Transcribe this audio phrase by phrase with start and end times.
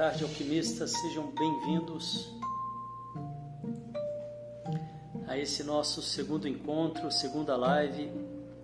[0.00, 2.32] Tarde, alquimistas, sejam bem-vindos
[5.28, 8.10] a esse nosso segundo encontro, segunda live,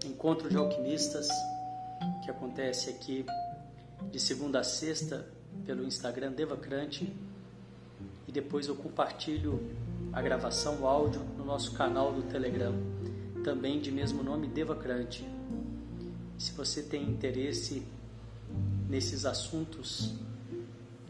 [0.06, 1.28] encontro de alquimistas,
[2.24, 3.27] que acontece aqui
[4.10, 5.28] de segunda a sexta
[5.66, 7.14] pelo Instagram Devacrante
[8.27, 9.60] e depois eu compartilho
[10.14, 12.72] a gravação, o áudio no nosso canal do Telegram,
[13.44, 15.22] também de mesmo nome Devacrante.
[16.38, 17.86] Se você tem interesse
[18.88, 20.14] nesses assuntos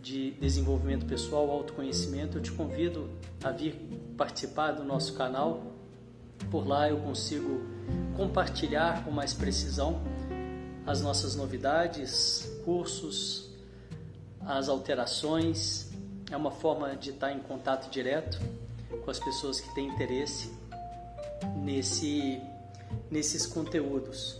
[0.06, 3.10] de desenvolvimento pessoal, autoconhecimento, eu te convido
[3.42, 3.74] a vir
[4.16, 5.64] participar do nosso canal.
[6.48, 7.60] Por lá eu consigo
[8.16, 10.00] compartilhar com mais precisão
[10.86, 13.50] as nossas novidades, cursos,
[14.42, 15.90] as alterações.
[16.30, 18.38] É uma forma de estar em contato direto
[19.04, 20.52] com as pessoas que têm interesse
[21.64, 22.40] nesse,
[23.10, 24.38] nesses conteúdos.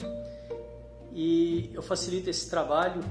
[1.12, 3.02] E eu facilito esse trabalho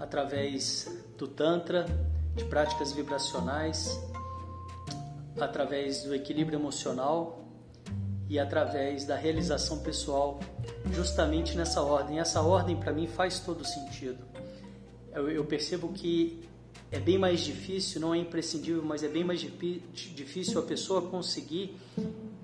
[0.00, 1.86] através do Tantra,
[2.34, 3.96] de práticas vibracionais,
[5.38, 7.44] através do equilíbrio emocional
[8.28, 10.40] e através da realização pessoal,
[10.92, 12.18] justamente nessa ordem.
[12.18, 14.18] Essa ordem para mim faz todo sentido.
[15.12, 16.42] Eu, eu, percebo que
[16.90, 21.76] é bem mais difícil, não é imprescindível, mas é bem mais difícil a pessoa conseguir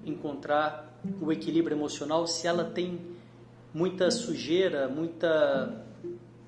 [0.06, 3.00] encontrar o equilíbrio emocional se ela tem
[3.74, 5.84] muita sujeira, muita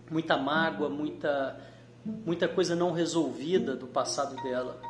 [0.08, 1.56] muita mágoa, muita
[2.04, 4.80] muita coisa não resolvida do passado dela.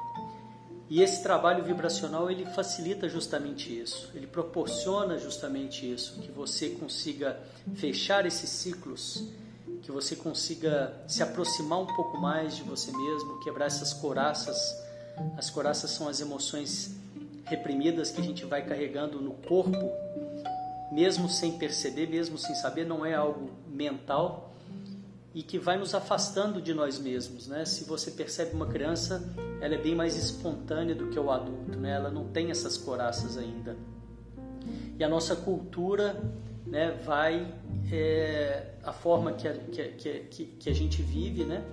[0.88, 7.38] E esse trabalho vibracional ele facilita justamente isso, ele proporciona justamente isso, que você consiga
[7.76, 9.24] fechar esses ciclos,
[9.82, 14.58] que você consiga se aproximar um pouco mais de você mesmo, quebrar essas coraças.
[15.36, 16.96] As coraças são as emoções
[17.44, 19.92] reprimidas que a gente vai carregando no corpo,
[20.90, 24.49] mesmo sem perceber, mesmo sem saber, não é algo mental,
[25.34, 27.64] e que vai nos afastando de nós mesmos, né?
[27.64, 31.92] Se você percebe uma criança, ela é bem mais espontânea do que o adulto, né?
[31.92, 33.76] Ela não tem essas coraças ainda.
[34.98, 36.20] E a nossa cultura,
[36.66, 37.54] né, vai
[37.90, 39.84] é, a forma que a, que,
[40.30, 41.64] que, que a gente vive, né,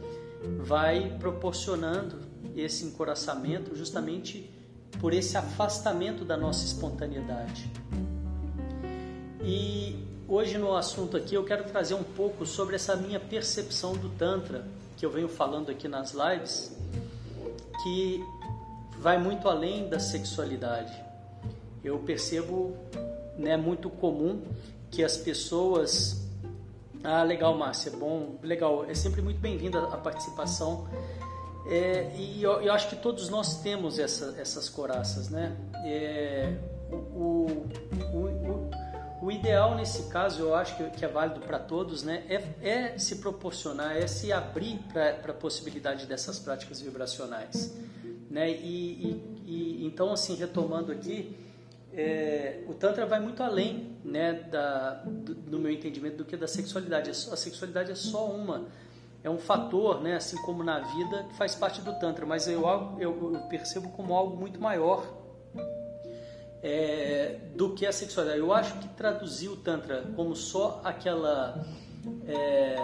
[0.59, 2.19] vai proporcionando
[2.55, 4.49] esse encoraçamento justamente
[4.99, 7.69] por esse afastamento da nossa espontaneidade.
[9.43, 14.09] E Hoje no assunto aqui eu quero trazer um pouco sobre essa minha percepção do
[14.09, 14.65] Tantra,
[14.97, 16.75] que eu venho falando aqui nas lives,
[17.81, 18.21] que
[18.99, 20.91] vai muito além da sexualidade.
[21.81, 22.75] Eu percebo,
[23.37, 24.41] né, muito comum
[24.91, 26.27] que as pessoas
[27.05, 30.89] ah, legal, Márcia, bom, legal, é sempre muito bem-vinda a participação.
[31.69, 35.55] É, e eu, eu, acho que todos nós temos essa, essas coraças, né?
[35.85, 36.53] É,
[36.91, 37.65] o,
[38.13, 38.36] o,
[39.21, 43.15] o ideal nesse caso, eu acho que, é válido para todos, né, é, é, se
[43.15, 47.75] proporcionar, é se abrir para a possibilidade dessas práticas vibracionais.
[48.29, 48.51] Né?
[48.51, 51.35] E, e, e então, assim, retomando aqui,
[51.91, 56.47] é, o Tantra vai muito além né, da, do, do, meu entendimento do que da
[56.47, 57.09] sexualidade.
[57.09, 58.65] A sexualidade é só uma,
[59.23, 62.61] é um fator, né, assim como na vida, que faz parte do Tantra, mas eu,
[62.99, 65.03] eu, eu percebo como algo muito maior
[66.61, 67.39] é,
[67.77, 68.39] que a sexualidade.
[68.39, 71.63] Eu acho que traduzir o Tantra como só aquela
[72.27, 72.75] é,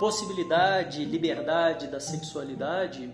[0.00, 3.08] possibilidade, liberdade da sexualidade,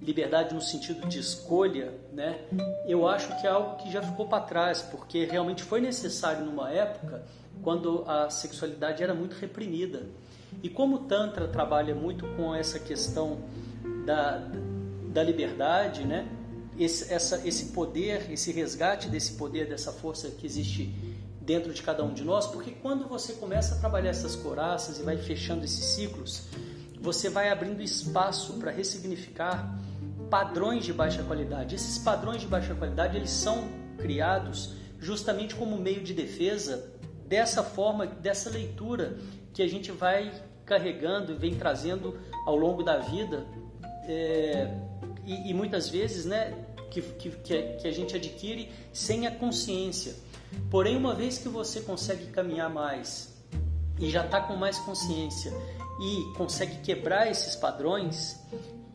[0.00, 2.38] liberdade no sentido de escolha, né?
[2.86, 6.70] Eu acho que é algo que já ficou para trás, porque realmente foi necessário numa
[6.70, 7.24] época
[7.62, 10.06] quando a sexualidade era muito reprimida.
[10.62, 13.38] E como o Tantra trabalha muito com essa questão
[14.06, 14.40] da,
[15.08, 16.28] da liberdade, né?
[16.78, 20.94] Esse, essa, esse poder, esse resgate desse poder, dessa força que existe
[21.40, 25.02] dentro de cada um de nós, porque quando você começa a trabalhar essas coraças e
[25.02, 26.44] vai fechando esses ciclos,
[27.00, 29.78] você vai abrindo espaço para ressignificar
[30.30, 31.74] padrões de baixa qualidade.
[31.74, 33.68] Esses padrões de baixa qualidade eles são
[33.98, 36.90] criados justamente como meio de defesa
[37.26, 39.18] dessa forma, dessa leitura
[39.52, 40.32] que a gente vai
[40.64, 43.44] carregando e vem trazendo ao longo da vida.
[44.06, 44.74] É,
[45.26, 46.54] e, e muitas vezes né,
[47.02, 50.14] que, que, que a gente adquire sem a consciência.
[50.70, 53.34] Porém, uma vez que você consegue caminhar mais
[53.98, 55.52] e já está com mais consciência
[56.00, 58.40] e consegue quebrar esses padrões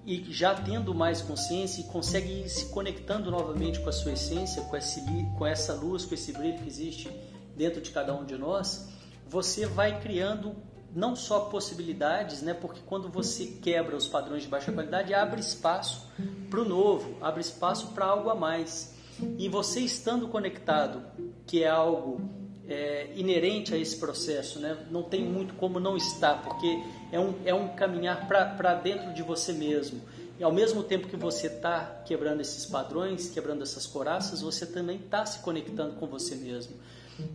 [0.05, 4.61] e já tendo mais consciência e consegue ir se conectando novamente com a sua essência,
[4.63, 5.01] com, esse,
[5.37, 7.09] com essa luz, com esse brilho que existe
[7.55, 8.89] dentro de cada um de nós,
[9.27, 10.55] você vai criando
[10.95, 12.53] não só possibilidades, né?
[12.53, 16.07] Porque quando você quebra os padrões de baixa qualidade, abre espaço
[16.49, 18.95] para o novo, abre espaço para algo a mais.
[19.37, 21.03] E você estando conectado,
[21.45, 22.21] que é algo
[22.67, 24.77] é, inerente a esse processo, né?
[24.91, 26.81] não tem muito como não estar, porque
[27.11, 30.01] é um, é um caminhar para dentro de você mesmo.
[30.39, 34.95] E ao mesmo tempo que você está quebrando esses padrões, quebrando essas coraças, você também
[34.95, 36.75] está se conectando com você mesmo.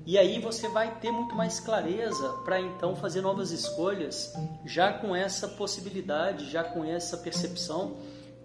[0.07, 4.33] E aí você vai ter muito mais clareza para então fazer novas escolhas,
[4.65, 7.97] já com essa possibilidade, já com essa percepção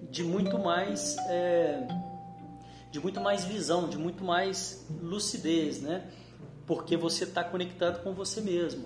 [0.09, 1.18] de muito mais.
[1.27, 1.88] É,
[2.91, 6.09] de muito mais visão, de muito mais lucidez, né?
[6.65, 8.86] Porque você está conectado com você mesmo.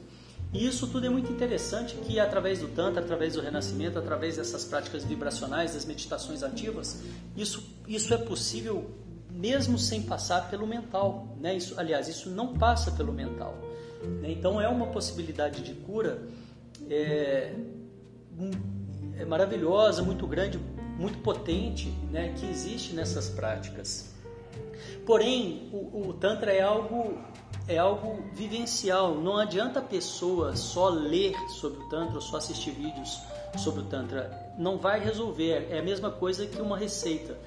[0.53, 4.63] E isso tudo é muito interessante que através do Tantra, através do renascimento, através dessas
[4.63, 7.01] práticas vibracionais, das meditações ativas,
[7.35, 8.91] isso, isso é possível
[9.33, 11.35] mesmo sem passar pelo mental.
[11.39, 11.55] Né?
[11.55, 13.55] Isso, aliás, isso não passa pelo mental.
[14.21, 14.31] Né?
[14.31, 16.21] Então é uma possibilidade de cura
[16.89, 17.53] é,
[19.17, 20.59] é maravilhosa, muito grande,
[20.97, 22.33] muito potente né?
[22.37, 24.13] que existe nessas práticas.
[25.05, 27.17] Porém, o, o Tantra é algo
[27.67, 29.15] é algo vivencial.
[29.15, 33.19] Não adianta a pessoa só ler sobre o Tantra só assistir vídeos
[33.57, 34.53] sobre o Tantra.
[34.57, 35.67] Não vai resolver.
[35.69, 37.37] É a mesma coisa que uma receita.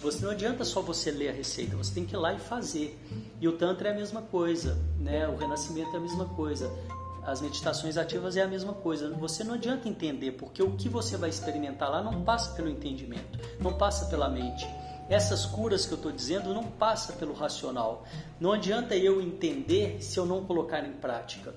[0.00, 2.98] Você não adianta só você ler a receita, você tem que ir lá e fazer.
[3.40, 5.28] E o Tantra é a mesma coisa, né?
[5.28, 6.70] o Renascimento é a mesma coisa.
[7.24, 9.08] As meditações ativas é a mesma coisa.
[9.14, 13.38] Você não adianta entender, porque o que você vai experimentar lá não passa pelo entendimento,
[13.60, 14.66] não passa pela mente.
[15.08, 18.04] Essas curas que eu estou dizendo não passa pelo racional.
[18.40, 21.54] Não adianta eu entender se eu não colocar em prática.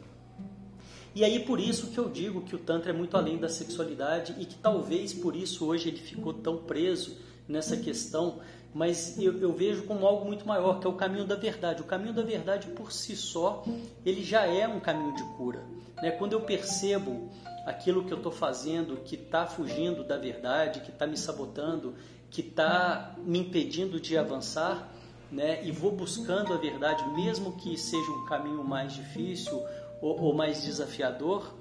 [1.15, 4.35] E aí por isso que eu digo que o Tantra é muito além da sexualidade
[4.37, 7.17] e que talvez por isso hoje ele ficou tão preso
[7.47, 8.39] nessa questão,
[8.73, 11.81] mas eu, eu, vejo como algo muito maior, que é o caminho da verdade.
[11.81, 13.63] O caminho da verdade por si só,
[14.05, 15.63] ele já é um caminho de cura.
[16.01, 16.11] Né?
[16.11, 17.29] Quando eu percebo
[17.65, 21.95] aquilo que eu estou fazendo que está fugindo da verdade, que está me sabotando,
[22.29, 24.91] que está me impedindo de avançar,
[25.31, 25.65] né?
[25.65, 29.63] e vou buscando a verdade, mesmo que seja um caminho mais difícil
[30.01, 31.55] ou, ou mais desafiador,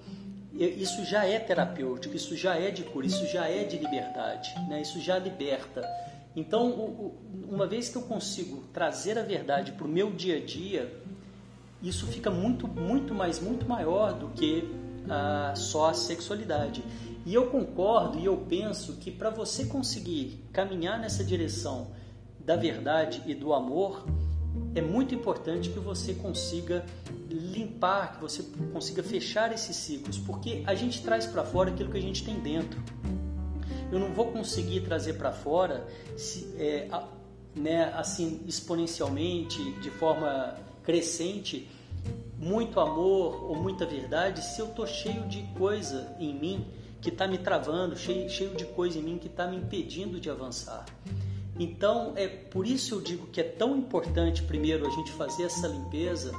[0.54, 4.80] isso já é terapêutico, isso já é de cura, isso já é de liberdade, né?
[4.80, 5.82] isso já liberta.
[6.36, 7.12] Então,
[7.48, 10.92] uma vez que eu consigo trazer a verdade para o meu dia a dia,
[11.82, 14.68] isso fica muito, muito mais, muito maior do que
[15.54, 16.84] só a sexualidade.
[17.26, 21.88] E eu concordo e eu penso que para você conseguir caminhar nessa direção
[22.38, 24.04] da verdade e do amor,
[24.74, 26.84] é muito importante que você consiga
[27.30, 28.42] limpar, que você
[28.72, 32.38] consiga fechar esses ciclos, porque a gente traz para fora aquilo que a gente tem
[32.40, 32.82] dentro.
[33.90, 35.86] Eu não vou conseguir trazer para fora,
[36.16, 36.88] se, é,
[37.54, 41.68] né, assim exponencialmente, de forma crescente,
[42.38, 46.66] muito amor ou muita verdade, se eu tô cheio de coisa em mim
[47.00, 50.30] que está me travando, cheio, cheio de coisa em mim que está me impedindo de
[50.30, 50.84] avançar.
[51.58, 55.68] Então, é por isso eu digo que é tão importante, primeiro, a gente fazer essa
[55.68, 56.32] limpeza.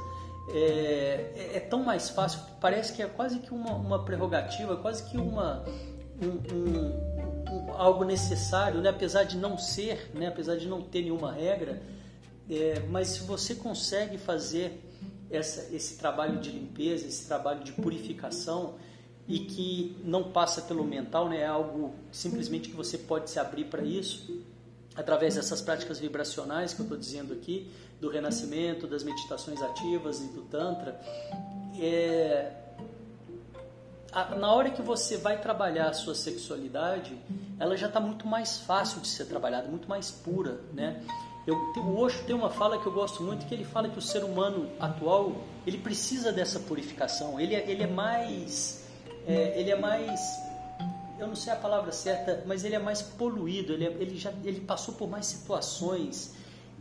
[0.48, 5.02] É, é, é tão mais fácil, parece que é quase que uma, uma prerrogativa, quase
[5.10, 5.64] que uma,
[6.22, 8.90] um, um, um, algo necessário, né?
[8.90, 10.28] apesar de não ser, né?
[10.28, 11.82] apesar de não ter nenhuma regra,
[12.48, 14.80] é, mas se você consegue fazer
[15.28, 18.74] essa, esse trabalho de limpeza, esse trabalho de purificação,
[19.28, 21.40] e que não passa pelo mental, né?
[21.40, 24.44] é algo simplesmente que você pode se abrir para isso,
[24.96, 30.28] através dessas práticas vibracionais que eu estou dizendo aqui, do renascimento, das meditações ativas e
[30.28, 31.00] do Tantra,
[31.78, 32.52] é,
[34.12, 37.18] a, na hora que você vai trabalhar a sua sexualidade,
[37.58, 41.02] ela já está muito mais fácil de ser trabalhada, muito mais pura, né?
[41.46, 44.02] Eu, o Osho tem uma fala que eu gosto muito, que ele fala que o
[44.02, 48.84] ser humano atual, ele precisa dessa purificação, ele, é, ele é mais...
[49.26, 50.20] É, ele é mais
[51.18, 54.32] eu não sei a palavra certa, mas ele é mais poluído, ele, é, ele já
[54.44, 56.34] ele passou por mais situações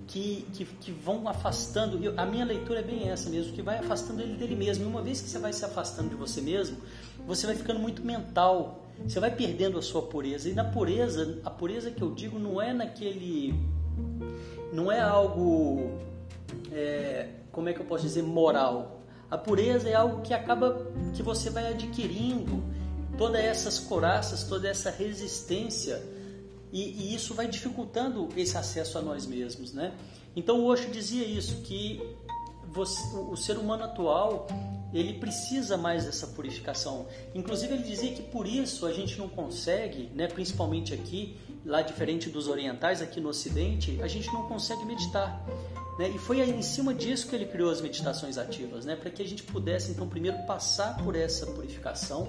[0.08, 2.04] que, que, que vão afastando.
[2.04, 4.84] Eu, a minha leitura é bem essa mesmo, que vai afastando ele dele mesmo.
[4.84, 6.78] E uma vez que você vai se afastando de você mesmo,
[7.26, 8.82] você vai ficando muito mental.
[9.04, 10.50] Você vai perdendo a sua pureza.
[10.50, 13.54] E na pureza, a pureza que eu digo não é naquele.
[14.72, 15.92] Não é algo.
[16.72, 18.22] É, como é que eu posso dizer?
[18.22, 19.02] Moral.
[19.30, 20.88] A pureza é algo que acaba.
[21.14, 22.75] que você vai adquirindo
[23.18, 26.02] todas essas coraças, toda essa resistência
[26.72, 29.94] e, e, isso vai dificultando esse acesso a nós mesmos, né?
[30.36, 32.02] Então o Osho dizia isso que
[32.68, 34.46] você, o ser humano atual
[34.94, 37.08] ele precisa mais dessa purificação.
[37.34, 42.30] Inclusive ele dizia que por isso a gente não consegue, né, principalmente aqui, lá diferente
[42.30, 45.44] dos orientais, aqui no Ocidente, a gente não consegue meditar.
[45.98, 46.10] Né?
[46.10, 48.96] E foi em cima disso que ele criou as meditações ativas, né?
[48.96, 52.28] para que a gente pudesse então primeiro passar por essa purificação,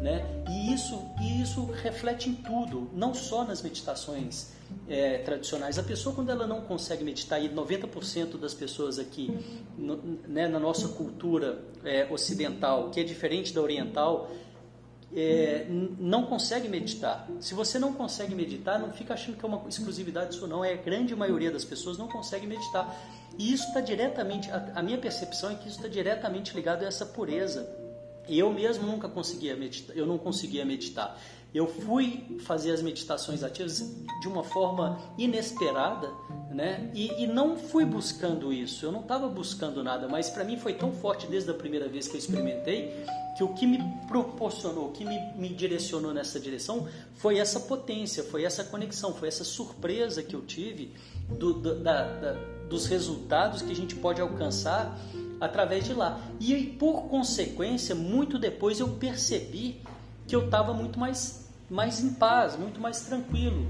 [0.00, 0.24] né?
[0.50, 4.52] e isso e isso reflete em tudo, não só nas meditações
[4.88, 5.78] é, tradicionais.
[5.78, 9.32] A pessoa quando ela não consegue meditar e 90% das pessoas aqui
[9.78, 14.28] no, né, na nossa cultura é, ocidental, que é diferente da oriental,
[15.16, 17.28] é, não consegue meditar.
[17.40, 20.64] Se você não consegue meditar, não fica achando que é uma exclusividade sua, não.
[20.64, 22.94] É a grande maioria das pessoas não consegue meditar.
[23.38, 26.86] E isso está diretamente, a, a, minha percepção é que isso está diretamente ligado a
[26.86, 27.68] essa pureza.
[28.28, 31.18] Eu mesmo nunca conseguia meditar, eu não conseguia meditar.
[31.54, 36.10] Eu fui fazer as meditações ativas de uma forma inesperada,
[36.50, 36.90] né?
[36.94, 38.84] E, e não fui buscando isso.
[38.84, 42.08] Eu não estava buscando nada, mas para mim foi tão forte desde a primeira vez
[42.08, 43.04] que eu experimentei
[43.36, 48.22] que o que me proporcionou, o que me, me direcionou nessa direção foi essa potência,
[48.22, 50.92] foi essa conexão, foi essa surpresa que eu tive
[51.28, 52.32] do, do, da, da,
[52.68, 54.96] dos resultados que a gente pode alcançar
[55.40, 56.20] através de lá.
[56.40, 59.80] E por consequência, muito depois eu percebi
[60.26, 63.66] que eu estava muito mais, mais em paz, muito mais tranquilo.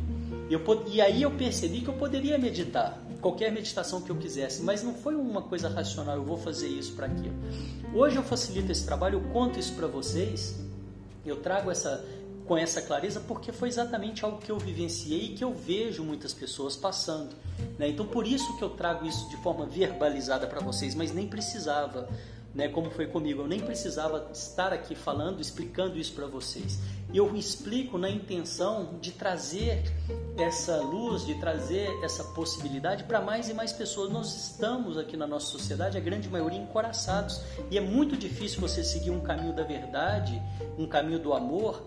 [0.51, 4.83] Eu, e aí eu percebi que eu poderia meditar qualquer meditação que eu quisesse, mas
[4.83, 7.35] não foi uma coisa racional, eu vou fazer isso para aquilo.
[7.95, 10.61] Hoje eu facilito esse trabalho, eu conto isso para vocês,
[11.25, 12.05] eu trago essa
[12.45, 16.35] com essa clareza porque foi exatamente algo que eu vivenciei e que eu vejo muitas
[16.35, 17.35] pessoas passando.
[17.79, 17.89] Né?
[17.89, 22.07] Então por isso que eu trago isso de forma verbalizada para vocês, mas nem precisava
[22.55, 23.43] né, como foi comigo.
[23.43, 26.79] Eu nem precisava estar aqui falando, explicando isso para vocês.
[27.13, 29.83] Eu explico na intenção de trazer
[30.37, 34.11] essa luz, de trazer essa possibilidade para mais e mais pessoas.
[34.11, 37.41] Nós estamos aqui na nossa sociedade, a grande maioria, encoraçados.
[37.71, 40.41] E é muito difícil você seguir um caminho da verdade,
[40.79, 41.83] um caminho do amor,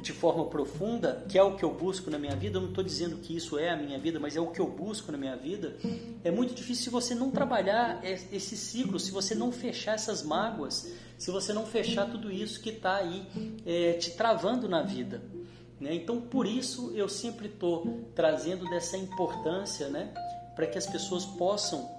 [0.00, 2.84] de forma profunda, que é o que eu busco na minha vida, eu não estou
[2.84, 5.36] dizendo que isso é a minha vida, mas é o que eu busco na minha
[5.36, 5.76] vida,
[6.22, 10.92] é muito difícil se você não trabalhar esse ciclo, se você não fechar essas mágoas,
[11.16, 13.26] se você não fechar tudo isso que está aí
[13.66, 15.20] é, te travando na vida.
[15.80, 15.94] Né?
[15.94, 20.12] Então, por isso, eu sempre estou trazendo dessa importância né,
[20.54, 21.90] para que as pessoas possam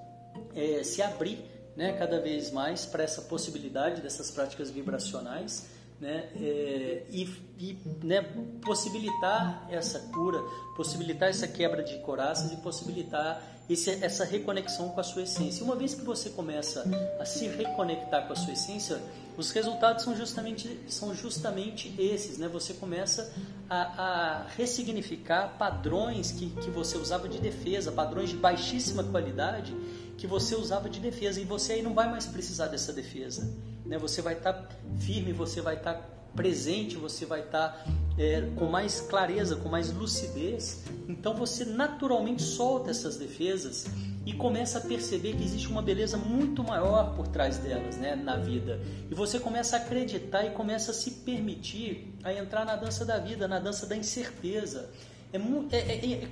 [0.55, 1.39] é, se abrir
[1.75, 8.21] né, cada vez mais para essa possibilidade dessas práticas vibracionais né, é, e, e né,
[8.61, 10.39] possibilitar essa cura,
[10.75, 15.63] possibilitar essa quebra de coraças e possibilitar esse, essa reconexão com a sua essência.
[15.63, 16.83] Uma vez que você começa
[17.19, 18.99] a se reconectar com a sua essência,
[19.37, 22.37] os resultados são justamente, são justamente esses.
[22.37, 22.47] Né?
[22.47, 23.31] Você começa
[23.69, 29.75] a, a ressignificar padrões que, que você usava de defesa, padrões de baixíssima qualidade
[30.17, 33.49] que você usava de defesa, e você aí não vai mais precisar dessa defesa
[33.89, 33.97] né?
[33.97, 34.69] Você vai estar tá
[34.99, 36.01] firme, você vai estar tá
[36.35, 37.85] presente, você vai estar tá,
[38.17, 40.83] é, com mais clareza, com mais lucidez.
[41.07, 43.87] Então você naturalmente solta essas defesas
[44.25, 48.37] e começa a perceber que existe uma beleza muito maior por trás delas, né, na
[48.37, 48.79] vida.
[49.09, 53.17] E você começa a acreditar e começa a se permitir a entrar na dança da
[53.17, 54.89] vida, na dança da incerteza.
[55.33, 55.37] É,
[55.75, 56.27] é, é, é,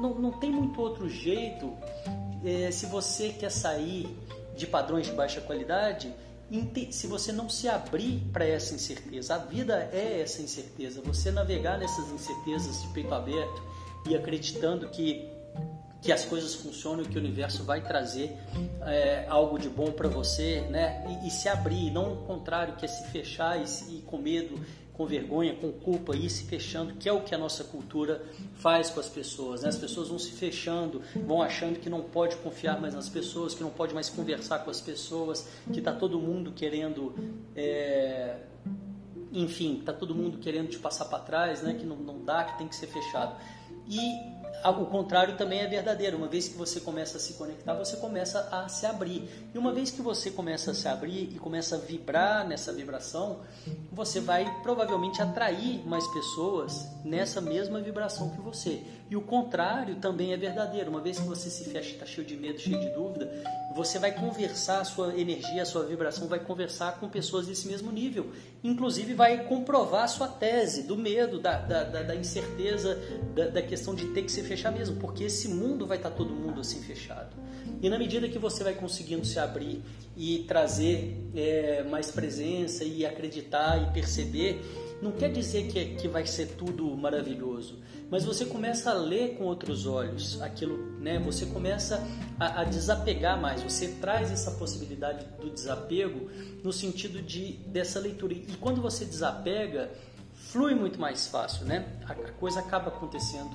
[0.00, 1.72] não, não tem muito outro jeito
[2.44, 4.08] é, se você quer sair
[4.56, 6.12] de padrões de baixa qualidade
[6.90, 9.34] se você não se abrir para essa incerteza.
[9.34, 11.02] A vida é essa incerteza.
[11.02, 13.62] Você navegar nessas incertezas de peito aberto
[14.08, 15.28] e acreditando que
[16.00, 18.32] que as coisas funcionam que o universo vai trazer
[18.82, 21.04] é, algo de bom para você, né?
[21.24, 24.64] E, e, se abrir, não o contrário, que é se fechar e, e com medo
[24.98, 28.20] com vergonha, com culpa, ir se fechando, que é o que a nossa cultura
[28.54, 29.62] faz com as pessoas.
[29.62, 29.68] Né?
[29.68, 33.62] As pessoas vão se fechando, vão achando que não pode confiar mais nas pessoas, que
[33.62, 37.14] não pode mais conversar com as pessoas, que está todo mundo querendo.
[37.54, 38.40] É...
[39.32, 41.74] Enfim, está todo mundo querendo te passar para trás, né?
[41.74, 43.36] que não, não dá, que tem que ser fechado.
[43.88, 44.00] E
[44.64, 46.16] o contrário também é verdadeiro.
[46.16, 49.28] Uma vez que você começa a se conectar, você começa a se abrir.
[49.54, 53.40] E uma vez que você começa a se abrir e começa a vibrar nessa vibração,
[53.92, 58.82] você vai provavelmente atrair mais pessoas nessa mesma vibração que você.
[59.10, 60.90] E o contrário também é verdadeiro.
[60.90, 63.30] Uma vez que você se fecha, está cheio de medo, cheio de dúvida,
[63.74, 67.90] você vai conversar, a sua energia, a sua vibração vai conversar com pessoas desse mesmo
[67.90, 68.30] nível.
[68.62, 73.00] Inclusive vai comprovar a sua tese do medo, da, da, da, incerteza,
[73.34, 76.34] da, da, questão de ter que se fechar mesmo, porque esse mundo vai estar todo
[76.34, 77.34] mundo assim fechado.
[77.80, 79.82] E na medida que você vai conseguindo se abrir
[80.16, 84.60] e trazer é, mais presença e acreditar e perceber,
[85.00, 87.78] não quer dizer que, que vai ser tudo maravilhoso
[88.10, 91.18] mas você começa a ler com outros olhos aquilo, né?
[91.18, 92.02] Você começa
[92.40, 93.62] a, a, desapegar mais.
[93.62, 96.30] Você traz essa possibilidade do desapego
[96.64, 98.32] no sentido de dessa leitura.
[98.32, 99.90] E quando você desapega,
[100.32, 101.86] flui muito mais fácil, né?
[102.06, 103.54] A, a coisa acaba acontecendo,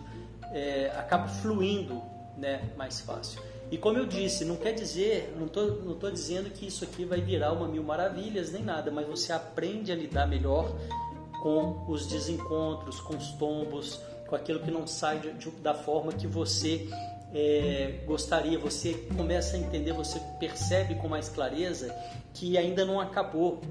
[0.52, 2.00] é, acaba fluindo,
[2.38, 2.70] né?
[2.78, 3.42] Mais fácil.
[3.72, 7.06] E como eu disse, não quer dizer, não estou não tô dizendo que isso aqui
[7.06, 10.72] vai virar uma mil maravilhas nem nada, mas você aprende a lidar melhor
[11.44, 16.14] com os desencontros, com os tombos, com aquilo que não sai de, de, da forma
[16.14, 16.88] que você
[17.34, 18.58] é, gostaria.
[18.58, 21.94] Você começa a entender, você percebe com mais clareza
[22.34, 23.62] que ainda não acabou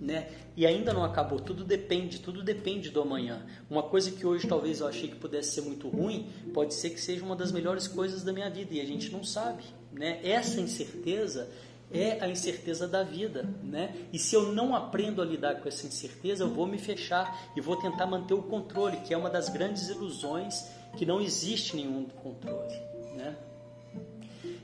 [0.00, 0.28] né?
[0.56, 3.44] E ainda não acabou, tudo depende, tudo depende do amanhã.
[3.68, 7.00] Uma coisa que hoje talvez eu achei que pudesse ser muito ruim, pode ser que
[7.00, 10.20] seja uma das melhores coisas da minha vida e a gente não sabe, né?
[10.22, 11.50] Essa incerteza
[11.92, 13.94] é a incerteza da vida, né?
[14.12, 17.60] E se eu não aprendo a lidar com essa incerteza, eu vou me fechar e
[17.60, 22.04] vou tentar manter o controle, que é uma das grandes ilusões que não existe nenhum
[22.04, 22.74] controle,
[23.16, 23.36] né?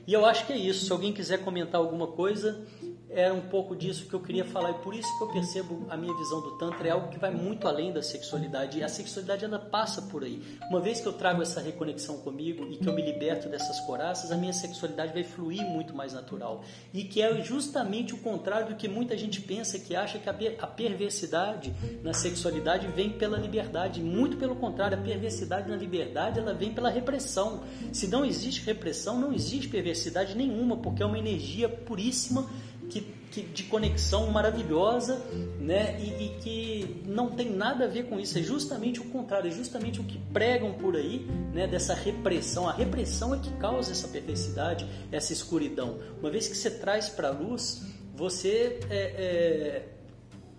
[0.05, 0.85] E eu acho que é isso.
[0.85, 2.65] Se alguém quiser comentar alguma coisa,
[3.13, 5.97] era um pouco disso que eu queria falar e por isso que eu percebo a
[5.97, 9.43] minha visão do tantra é algo que vai muito além da sexualidade e a sexualidade
[9.43, 10.41] ela passa por aí.
[10.69, 14.31] Uma vez que eu trago essa reconexão comigo e que eu me liberto dessas coraças,
[14.31, 16.63] a minha sexualidade vai fluir muito mais natural
[16.93, 20.67] e que é justamente o contrário do que muita gente pensa que acha que a
[20.67, 26.73] perversidade na sexualidade vem pela liberdade, muito pelo contrário, a perversidade na liberdade ela vem
[26.73, 27.63] pela repressão.
[27.91, 32.47] Se não existe repressão, não existe perversidade nenhuma, porque é uma energia puríssima
[32.91, 35.15] que, que, de conexão maravilhosa,
[35.59, 35.97] né?
[35.99, 38.37] E, e, que não tem nada a ver com isso.
[38.37, 41.65] É justamente o contrário, é justamente o que pregam por aí, né?
[41.65, 42.67] Dessa repressão.
[42.67, 45.97] A repressão é que causa essa perversidade, essa escuridão.
[46.19, 47.81] Uma vez que você traz para a luz,
[48.13, 49.89] você é, é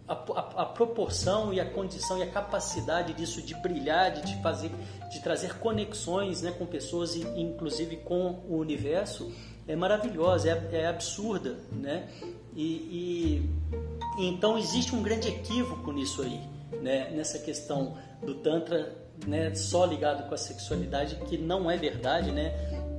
[0.08, 4.42] a, a, a, proporção e a condição e a capacidade disso de brilhar, de, de
[4.42, 4.70] fazer,
[5.10, 9.30] de trazer conexões né, com pessoas e inclusive com o universo,
[9.66, 12.08] é maravilhosa, é, é absurda, né?
[12.54, 13.42] E,
[14.18, 16.40] e, então existe um grande equívoco nisso aí,
[16.82, 17.10] né?
[17.10, 19.54] Nessa questão do tantra, né?
[19.54, 22.52] Só ligado com a sexualidade, que não é verdade, né?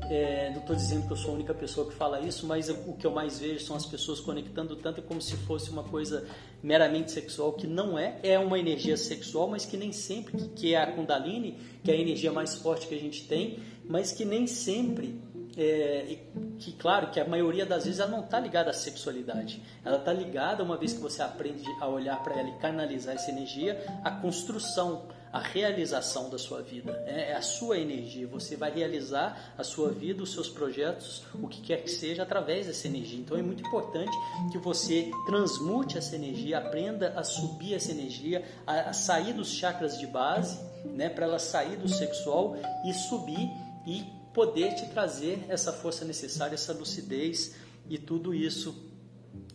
[0.10, 2.93] É, não estou dizendo que eu sou a única pessoa que fala isso, mas o
[2.93, 6.27] que eu mais vejo são as pessoas conectando tanto como se fosse uma coisa
[6.62, 8.19] meramente sexual, que não é.
[8.21, 11.97] É uma energia sexual, mas que nem sempre, que é a Kundalini, que é a
[11.97, 15.19] energia mais forte que a gente tem, mas que nem sempre
[15.56, 16.18] é,
[16.60, 20.12] que claro que a maioria das vezes ela não está ligada à sexualidade, ela está
[20.12, 24.10] ligada uma vez que você aprende a olhar para ela e canalizar essa energia, à
[24.12, 27.04] construção, à realização da sua vida.
[27.06, 31.48] É, é a sua energia, você vai realizar a sua vida, os seus projetos, o
[31.48, 33.20] que quer que seja, através dessa energia.
[33.20, 34.16] Então é muito importante
[34.52, 40.00] que você transmute essa energia, aprenda a subir essa energia, a, a sair dos chakras
[40.00, 43.50] de base, né, para ela sair do sexual e subir
[43.86, 47.56] e poder te trazer essa força necessária, essa lucidez
[47.89, 48.76] e tudo isso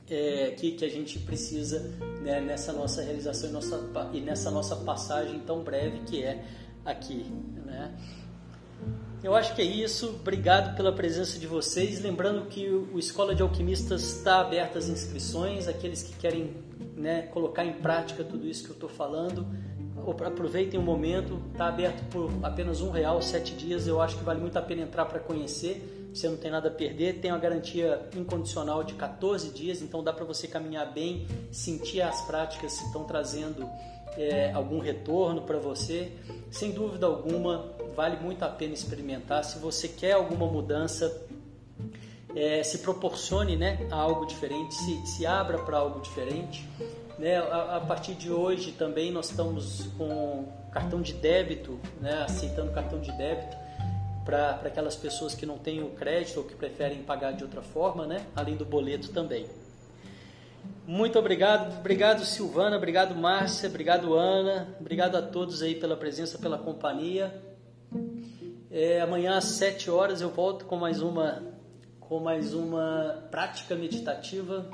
[0.08, 1.80] é, que, que a gente precisa
[2.22, 6.44] né, nessa nossa realização e, nossa, e nessa nossa passagem tão breve que é
[6.84, 7.26] aqui.
[7.66, 7.94] Né?
[9.22, 10.16] Eu acho que é isso.
[10.20, 12.00] Obrigado pela presença de vocês.
[12.00, 15.66] Lembrando que o Escola de Alquimistas está aberto às inscrições.
[15.66, 16.54] Aqueles que querem
[16.96, 19.46] né, colocar em prática tudo isso que eu estou falando,
[20.26, 24.40] aproveitem o momento, está aberto por apenas um real, sete dias, eu acho que vale
[24.40, 28.08] muito a pena entrar para conhecer, você não tem nada a perder, tem uma garantia
[28.16, 33.04] incondicional de 14 dias, então dá para você caminhar bem, sentir as práticas se estão
[33.04, 33.68] trazendo
[34.16, 36.12] é, algum retorno para você,
[36.50, 41.26] sem dúvida alguma, vale muito a pena experimentar, se você quer alguma mudança,
[42.34, 46.68] é, se proporcione né, a algo diferente, se, se abra para algo diferente,
[47.18, 52.70] né, a, a, partir de hoje também nós estamos com cartão de débito, né, aceitando
[52.70, 53.56] cartão de débito
[54.24, 58.06] para aquelas pessoas que não têm o crédito ou que preferem pagar de outra forma,
[58.06, 59.46] né, além do boleto também.
[60.86, 66.56] Muito obrigado, obrigado Silvana, obrigado Márcia, obrigado Ana, obrigado a todos aí pela presença, pela
[66.56, 67.42] companhia.
[68.70, 71.42] É, amanhã às 7 horas eu volto com mais uma
[72.00, 74.66] com mais uma prática meditativa,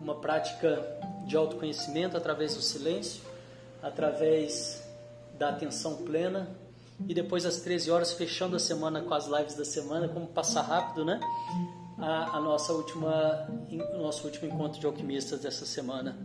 [0.00, 0.82] uma prática
[1.26, 3.22] de autoconhecimento através do silêncio,
[3.82, 4.82] através
[5.38, 6.48] da atenção plena
[7.06, 10.62] e depois às 13 horas fechando a semana com as lives da semana, como passar
[10.62, 11.20] rápido, né?
[11.98, 13.46] A, a nossa última,
[13.94, 16.16] o nosso último encontro de alquimistas dessa semana.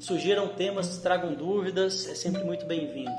[0.00, 3.10] Sugiram temas, tragam dúvidas, é sempre muito bem-vindo.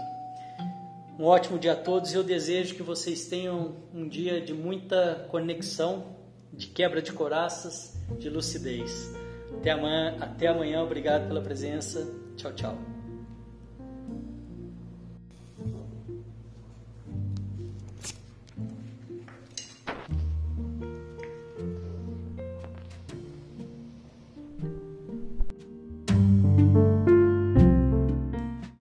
[1.17, 5.25] Um ótimo dia a todos e eu desejo que vocês tenham um dia de muita
[5.29, 6.07] conexão,
[6.51, 9.24] de quebra de coraças, de lucidez.
[9.65, 12.08] Até amanhã, até amanhã, obrigado pela presença.
[12.38, 12.94] Tchau, tchau.